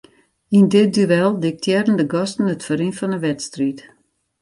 [0.57, 3.79] Yn dit duel diktearren de gasten it ferrin fan 'e wedstriid.